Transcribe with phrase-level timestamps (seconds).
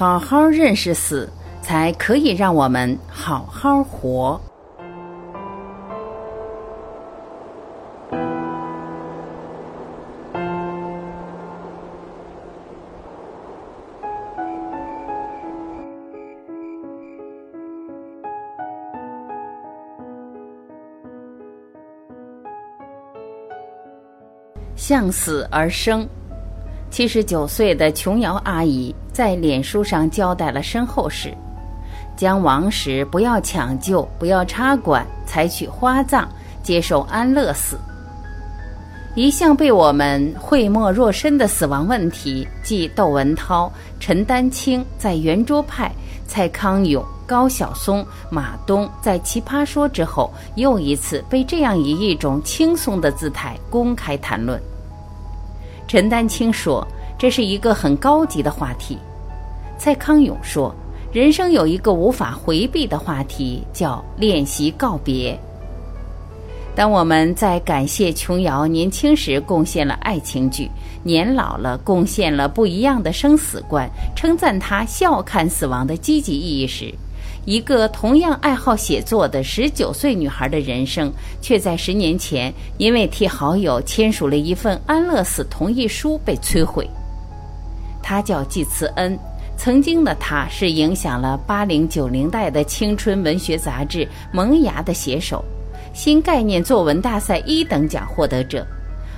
[0.00, 1.28] 好好认识死，
[1.60, 4.40] 才可以让我们好好活。
[24.74, 26.08] 向死而生。
[26.90, 31.32] 七十九岁的琼瑶阿姨在脸书上交代了身后事：
[32.16, 36.26] 将亡时不要抢救，不要插管，采取花葬，
[36.64, 37.78] 接受安乐死。
[39.14, 45.92] 一向被我们讳莫若深的死亡问题，继窦文涛、陈丹青在圆桌派、
[46.26, 54.60] 蔡康永、高晓松、马东在奇葩说之后，又一次被这样以一种轻松的姿态公开谈论。
[55.90, 56.86] 陈丹青说
[57.18, 58.96] ：“这是一个很高级的话题。”
[59.76, 60.72] 蔡康永说
[61.12, 65.36] ：“人生有一个无法回避的话题，叫练习告别。”
[66.76, 70.70] 当我们在感谢琼瑶年轻时贡献了爱情剧，
[71.02, 76.94] 年老了贡献了不一样的生死观，称赞她笑看死亡的积极意义时，
[77.46, 86.88] 一个同样爱好写作的十九岁女孩的人生，却在十年前因为替好友签署了一份安乐死同意书被摧毁。
[88.02, 89.18] 她叫季慈恩，
[89.56, 95.42] 曾经的她是影响了八零九零代的青春文学杂志《萌芽》的写手，
[95.94, 98.66] 新概念作文大赛一等奖获得者。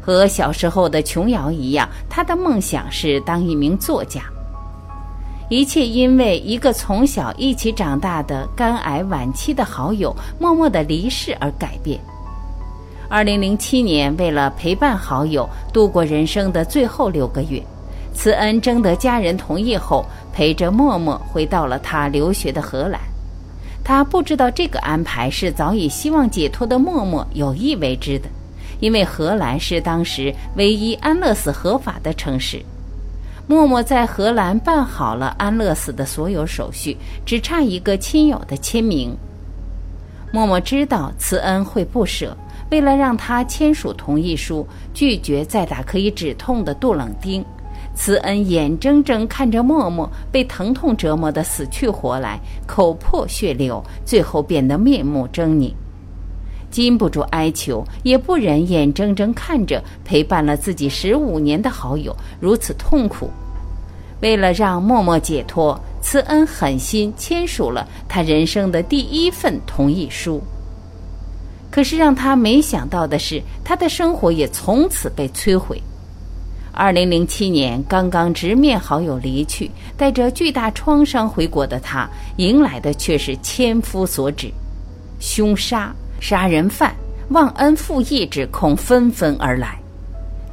[0.00, 4.22] 和小时候的琼瑶一样，她的梦想是当一名作家。
[5.50, 12.00] 一切因为一个从小一起长大的肝癌晚期的好友默默的离世而改变。
[13.10, 17.62] 二零零七年，为了陪伴好友度过人生的最后六个月，
[18.14, 22.98] 慈恩征得家人同意后，陪着默默回到了他留学的荷兰。
[23.84, 28.28] 他不知道这个安排是早已希望解脱的默默有意为之的，
[28.80, 32.64] 因为荷兰是当时唯一安乐死合法的城市。
[33.46, 36.96] 默默在荷兰办好了安乐死的所有手续，
[37.26, 39.14] 只差一个亲友的签名。
[40.32, 42.34] 默默知道慈恩会不舍，
[42.70, 47.44] 为了让他签署同意书，拒绝再打可以止痛的杜冷丁，
[47.94, 55.70] 慈恩眼睁睁看着默默被疼痛折磨得死去活来，口破血流，最后变得面目狰狞。
[56.74, 63.30] 禁不住哀求，也不忍眼睁睁看着陪伴了自己十五年的好友如此痛苦。
[64.20, 70.42] 为了让默默解脱，慈恩狠心签署了他人生的第一份同意书。
[71.70, 75.80] 可是让他没想到的是，他的生活也从此被摧毁。
[76.72, 84.50] 二零零七年，刚刚直面好友离去，带着巨大创伤回国的他，迎来的却是千夫所指，
[85.20, 85.94] 凶杀。
[86.20, 86.94] 杀人犯、
[87.30, 89.78] 忘恩负义之恐纷纷而来，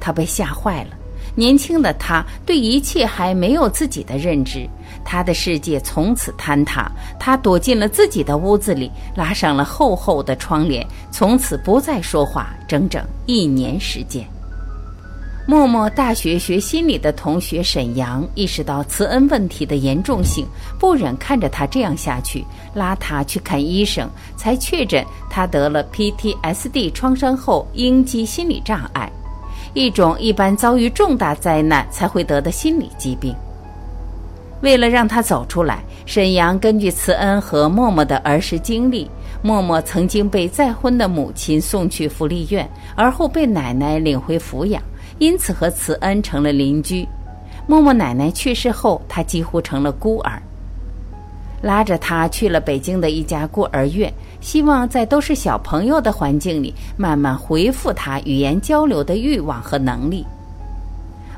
[0.00, 0.90] 他被吓坏了。
[1.36, 4.68] 年轻的他对一切还没有自己的认知，
[5.04, 6.90] 他的世界从此坍塌。
[7.20, 14.26] 他躲进了自己的屋子里，拉上了厚厚的窗帘，从此不再说话，整整一年时间。
[15.50, 20.46] 默默大学学心理的同学沈阳意识到慈恩问题的严重性，
[20.78, 29.10] 不忍看着他这样下去，拉他去看医生，才确诊他得了 PTSD 创伤后应激心理障碍，
[29.74, 33.34] 一种一般遭遇重大灾难才会得的心理疾病。
[34.60, 39.10] 为了让他走出来，沈阳根据慈恩和默默的儿时经历，
[39.42, 44.80] 默默曾经被再婚的母亲送去福利院，而后被奶奶领回抚养。
[45.20, 47.06] 因此和慈恩成了邻居。
[47.68, 50.42] 默默奶奶去世后，他几乎成了孤儿。
[51.62, 60.24] 拉着他去了北京的一家孤儿院，希望在都是小朋友的环境里，慢慢恢复他语言交流的欲望和能力。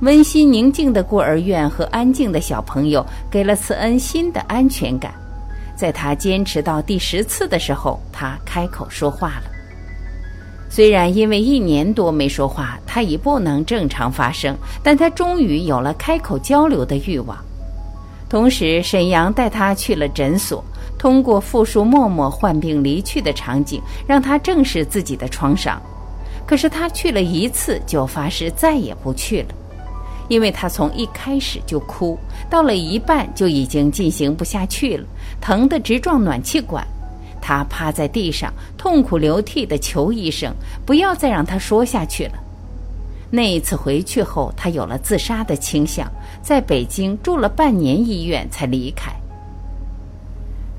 [0.00, 5.14] 温馨宁静的孤儿院和安静的小朋友，给了慈恩新的安全感。
[5.76, 9.57] 在他坚持到第十次的时候，他开口说话了。
[10.70, 17.36] 虽然因为一年多没说话，他已不能正常发声，但他终于有了开口交流的欲望。
[18.28, 20.62] 同时，沈阳带他去了诊所，
[20.98, 25.80] 通过复述默默患病离去的场景，让他正视自己的创伤。
[26.46, 29.48] 可是他去了一次就发誓再也不去了，
[30.28, 32.18] 因为他从一开始就哭，
[32.50, 35.06] 到了一半就已经进行不下去了，
[35.40, 36.86] 疼得直撞暖气管。
[37.40, 40.52] 他趴在地上，痛哭流涕地求医生
[40.84, 42.32] 不要再让他说下去了。
[43.30, 46.10] 那一次回去后，他有了自杀的倾向，
[46.42, 49.12] 在北京住了半年医院才离开。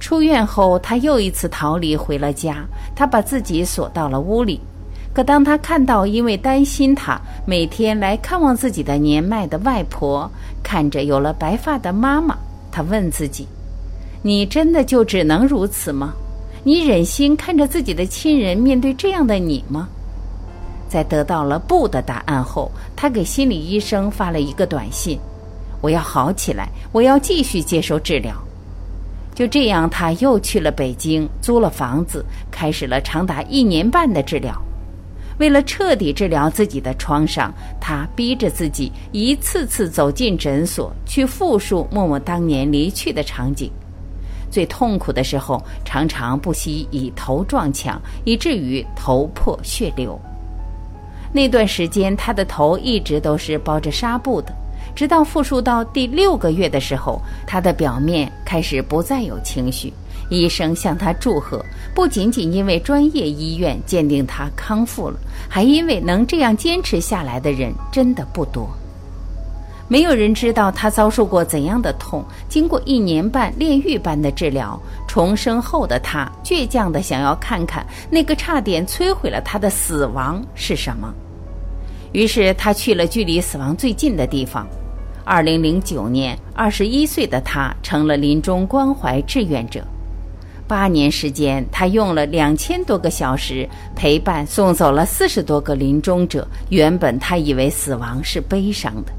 [0.00, 2.64] 出院后，他又一次逃离回了家，
[2.94, 4.60] 他把自己锁到了屋里。
[5.12, 10.30] 可当他看到因为担心他每天来看望自己的年迈的外婆，
[10.62, 12.38] 看着有了白发的妈妈，
[12.70, 13.46] 他问自己
[14.22, 16.14] ：“你真的就只能如此吗？
[16.68, 19.88] 你忍心看着自己的亲人面对这样的你吗？”
[20.86, 25.18] 在得到了不的答案后，他给心理医生发了一个短信
[25.80, 28.34] ：“我要好起来，我要继续接受治疗。”
[29.34, 34.54] 就这样，他又去了北京，租了房子，开始了长达一年半的治疗。
[35.38, 37.50] 为了彻底治疗自己的创伤，
[37.80, 43.70] 他逼着自己一次次走进诊所，去复述默默当年离去的场景。
[44.50, 50.18] 最痛苦的时候，常常不惜以头撞墙，以至于头破血流。
[51.32, 54.54] 那段时间，他的头一直都是包着纱布的。
[54.94, 59.92] 直到复述到第六个月的时候，他的表面开始不再有情绪。
[60.30, 61.64] 医生向他祝贺，
[61.94, 65.16] 不仅仅因为专业医院鉴定他康复了，
[65.48, 68.68] 还因为能这样坚持下来的人真的不多。
[69.88, 72.22] 没有人知道他遭受过怎样的痛。
[72.48, 81.12] 经过一年半炼狱般的治疗，重生后的他倔强地想要看看那个差点摧毁了他的死亡是什么。
[82.12, 84.66] 于是他去了距离死亡最近的地方。
[85.24, 89.82] 二零零九年，二十一岁的他成了临终关怀志愿者。
[90.66, 96.46] 八年时间，他用了两千多个小时陪伴送走了四十多个临终者。
[96.70, 99.12] 原本他以为死亡是悲伤的，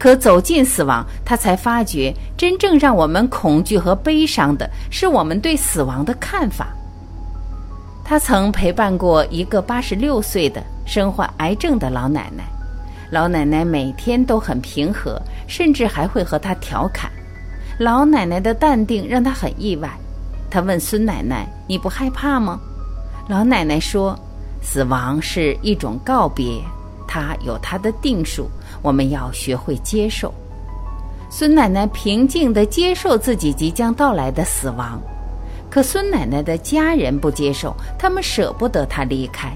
[0.00, 6.68] 可走进死亡，他才发觉，真正让我们恐惧和悲伤的是我们对死亡的看法。
[8.02, 12.44] 他曾陪伴过一个八十六岁的身患癌症的老奶奶，
[13.10, 17.10] 老奶奶每天都很平和，甚至还会和他调侃。
[17.78, 19.90] 老奶奶的淡定让他很意外。
[20.50, 22.58] 他问孙奶奶：“你不害怕吗？”
[23.28, 24.18] 老奶奶说
[24.64, 26.60] ：“死亡是一种告别，
[27.06, 28.48] 它有它的定数，
[28.82, 30.32] 我们要学会接受。”
[31.30, 35.00] 孙奶奶平静地接受自己即将到来的死亡。
[35.70, 39.52] 可孙奶奶的家人不接受，他们舍不得她离开。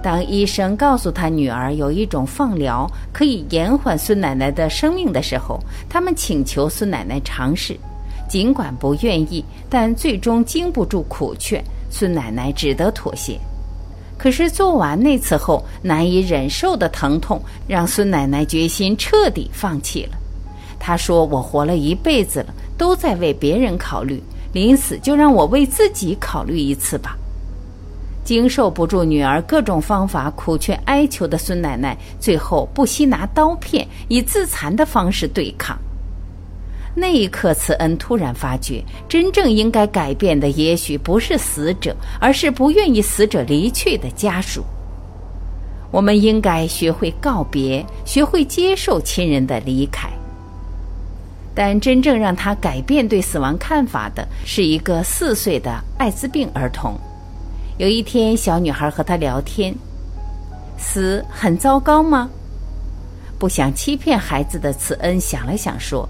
[0.00, 5.58] 当医生告诉他女儿有一种放疗可以延缓孙奶奶的生命的时候，
[5.88, 7.76] 他们请求孙奶奶尝试。
[8.28, 13.40] 尽管不愿意，但最终经不住苦劝，孙奶奶只得妥协。
[14.18, 20.18] 可是做完那次后，难以忍受的疼痛让孙奶奶决心彻底放弃了。
[20.78, 24.22] 她说：“我活了一辈子了，都在为别人考虑。”
[24.52, 27.16] 临死就让我为自己考虑一次吧。
[28.24, 35.78] 经受不住女儿各种方法苦劝哀求的孙奶奶，最后不惜拿刀片，以自残的方式对抗。
[36.98, 44.64] 那一刻，慈恩突然发觉，真正应该改变的，也许不是死者，而是不愿意死者离去的家属。
[45.90, 50.10] 我们应该学会告别，学会接受亲人的离开。
[51.54, 56.94] 但真正让他改变对死亡看法的是一个四岁的艾滋病儿童。
[57.78, 59.74] 有一天，小女孩和他聊天
[60.78, 62.28] ：“死很糟糕吗？”
[63.38, 66.08] 不想欺骗孩子的慈恩想了想说：“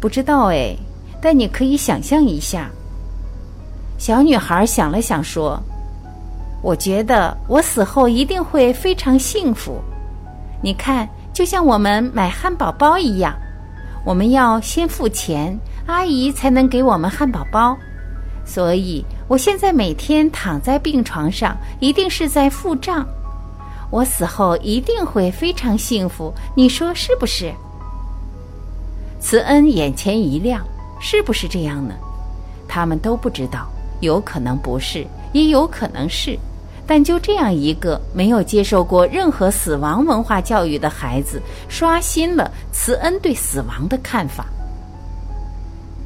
[0.00, 0.76] 不知道哎，
[1.20, 2.70] 但你可以想象一下。”
[3.98, 5.60] 小女孩想了想说
[6.62, 9.80] ：“我觉得我死后一定会非常幸福。
[10.62, 13.34] 你看，就像我们买汉堡包一样。”
[14.04, 17.76] 我们要先付钱，阿姨才能给我们汉堡包。
[18.46, 23.06] 所以，我现在每天躺在病床上，一定是在付账。
[23.90, 27.52] 我死后一定会非常幸福，你说是不是？
[29.20, 30.64] 慈恩眼前一亮，
[31.00, 31.94] 是不是这样呢？
[32.68, 33.68] 他们都不知道，
[34.00, 36.38] 有可能不是，也有可能是。
[36.86, 44.46] 但就这样一个没有接受过任何死亡文化教育的孩子，刷新了慈恩对死亡的看法。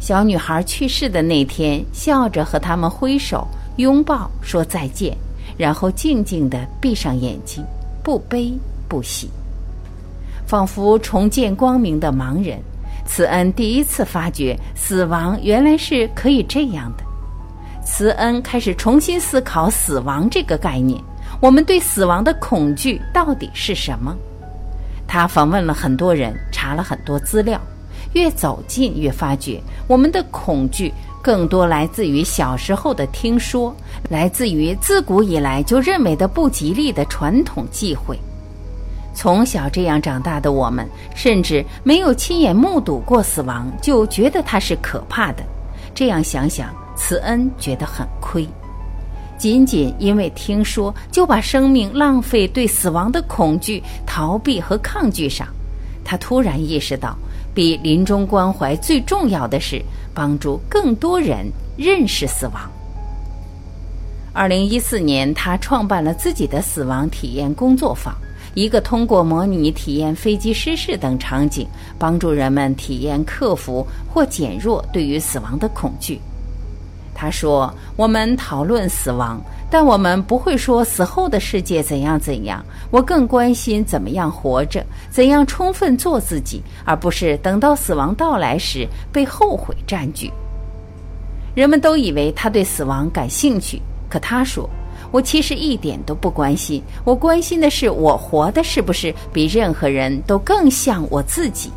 [0.00, 3.46] 小女孩去世的那天，笑着和他们挥手、
[3.76, 5.16] 拥抱，说再见，
[5.56, 7.64] 然后静静地闭上眼睛，
[8.02, 8.52] 不悲
[8.88, 9.30] 不喜，
[10.44, 12.58] 仿佛重见光明的盲人。
[13.06, 17.04] 慈恩第一次发觉，死亡原来是可以这样的。
[17.84, 21.00] 慈恩开始重新思考死亡这个概念。
[21.40, 24.16] 我们对死亡的恐惧到底是什么？
[25.06, 27.60] 他访问了很多人，查了很多资料。
[28.14, 33.74] 越走近，越发觉我们的恐惧更多来自于小时候的听说，
[34.08, 38.18] 来自于自古以来就认为的不吉利的传统忌讳。
[39.14, 45.44] 从小这样长大的我们，甚至没有亲眼目睹过死亡，就觉得它是可怕的。
[45.94, 48.46] 这样想想，慈恩觉得很亏。
[49.38, 55.46] 仅仅因为听说，就把生命浪费对死亡的恐惧、逃避和抗拒上，
[56.04, 57.16] 他突然意识到，
[57.54, 59.80] 比临终关怀最重要的是
[60.12, 62.70] 帮助更多人认识死亡。
[64.32, 68.12] 二零一四年，他创办了自己的死亡体验工作坊。
[68.54, 71.66] 一个通过模拟体验飞机失事等场景，
[71.98, 76.20] 帮助人们体验克服或减弱对于死亡的恐惧。
[77.14, 82.64] 他说：“我们讨论死亡，但我们不会说死后的世界怎样怎样。
[82.90, 90.30] 我更关心怎么样活着，怎样充分做自己，而不是等到死亡到来时被后悔占据。”
[91.54, 94.68] 人们都以为他对死亡感兴趣，可他说。
[95.14, 101.70] 我其实一点都不关心，我关心的是我活的是不是比任何人都更像我自己。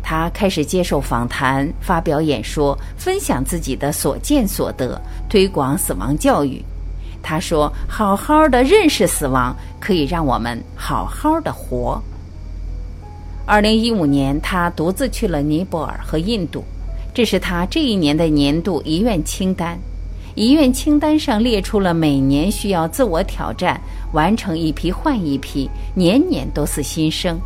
[0.00, 4.96] 他开始接受访谈、发表演说、分享自己的所见所得，
[5.28, 6.64] 推广死亡教育。
[7.20, 12.00] 他说：“好好的认识死亡，可以让我们好好的活。”
[13.44, 16.62] 二零一五年，他独自去了尼泊尔和印度，
[17.12, 19.76] 这是他这一年的年度遗愿清单。
[20.36, 23.80] 遗愿清单上列出了每年需要自我挑战，
[24.12, 27.40] 完成一批换一批，年年都是新生。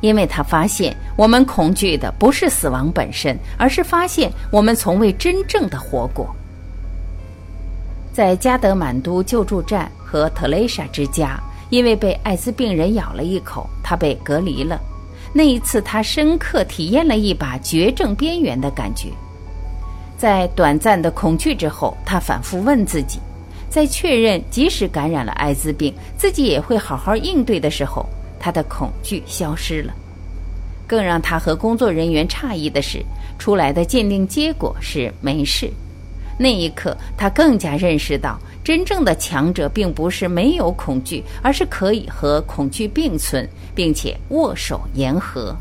[0.00, 6.34] 因为他发现，我们恐惧的不是死亡本身，而是发现我们从未真正的活过。
[8.12, 14.80] 在加德满都救助站和特蕾莎之家，因为被艾滋病人咬了一口，他被隔离了。
[15.32, 19.10] 那一次，他深刻体验了一把绝症边缘的感觉。
[20.22, 23.18] 在短暂的恐惧之后，他反复问自己，
[23.68, 28.06] 在确认即使感染了艾滋病，自己也会好好应对的时候，
[28.38, 29.92] 他的恐惧消失了。
[30.86, 33.04] 更让他和工作人员诧异的是，
[33.36, 35.68] 出来的鉴定结果是没事。
[36.38, 45.52] 那一刻，他更加认识到，真正的强者并不是没有恐惧，而是可以和恐惧并存，并且握手言和。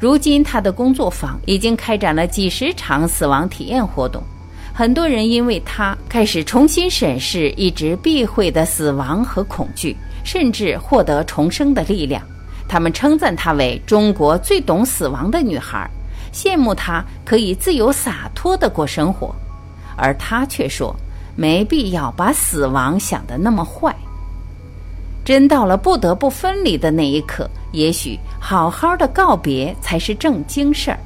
[0.00, 4.22] 如今，他的工作坊已经开展了几十场死亡体验活动，
[4.72, 12.22] 很多人因为他开始重新审视一直避讳的死亡和恐惧，甚至获得重生的力量。
[12.68, 15.90] 他们称赞她为中国最懂死亡的女孩，
[16.32, 19.34] 羡慕她可以自由洒脱地过生活，
[19.96, 20.94] 而她却说
[21.34, 23.92] 没必要把死亡想得那么坏。
[25.24, 30.98] 真到了不得不分离的那一刻，也许好好的告别才是正经事儿。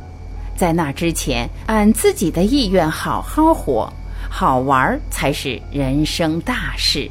[0.56, 3.92] 在那之前，按自己的意愿好好活，
[4.30, 7.10] 好玩才是人生大事。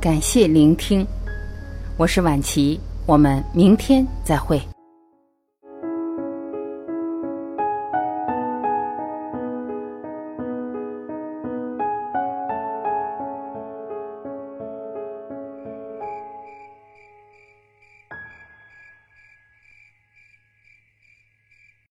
[0.00, 1.06] 感谢聆听。
[1.96, 2.80] 我是晚琪，
[3.12, 4.71] 我们明天再会。